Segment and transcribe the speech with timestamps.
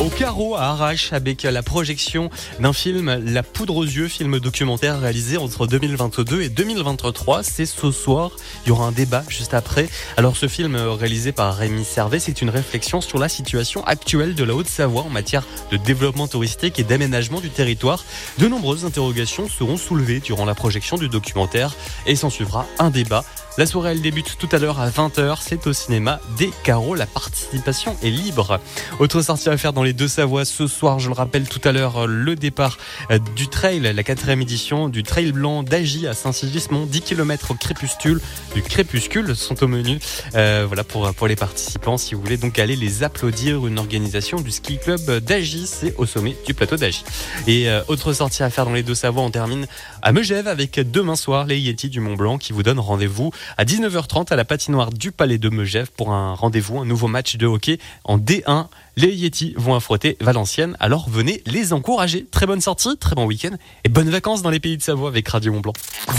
[0.00, 4.98] Au carreau à Arrache avec la projection d'un film La Poudre aux yeux, film documentaire
[4.98, 7.42] réalisé entre 2022 et 2023.
[7.42, 8.32] C'est ce soir.
[8.64, 9.88] Il y aura un débat juste après.
[10.16, 14.44] Alors ce film réalisé par Rémi Servet, c'est une réflexion sur la situation actuelle de
[14.44, 18.04] la Haute-Savoie en matière de développement touristique et d'aménagement du territoire.
[18.38, 23.24] De nombreuses interrogations seront soulevées durant la projection du documentaire et s'en suivra un débat.
[23.58, 27.04] La soirée elle débute tout à l'heure à 20h, c'est au cinéma des Carreaux, la
[27.04, 28.58] participation est libre.
[28.98, 31.72] Autre sortie à faire dans les deux Savoies ce soir, je le rappelle tout à
[31.72, 32.78] l'heure, le départ
[33.36, 38.22] du trail, la quatrième édition du trail blanc d'Agy à Saint-Sigismond, 10 km au crépuscule,
[38.54, 39.98] du crépuscule sont au menu.
[40.34, 44.40] Euh, voilà pour, pour les participants, si vous voulez donc aller les applaudir, une organisation
[44.40, 47.04] du ski club d'Agy, c'est au sommet du plateau d'Agy.
[47.46, 49.66] Et euh, autre sortie à faire dans les deux Savoies, on termine
[50.00, 53.64] à Megève avec demain soir les Yeti du Mont Blanc qui vous donnent rendez-vous à
[53.64, 57.46] 19h30 à la patinoire du Palais de Megève pour un rendez-vous, un nouveau match de
[57.46, 58.66] hockey en D1.
[58.96, 62.26] Les Yeti vont affronter Valenciennes, alors venez les encourager.
[62.30, 65.26] Très bonne sortie, très bon week-end et bonnes vacances dans les pays de Savoie avec
[65.28, 65.72] Radio Mont Blanc.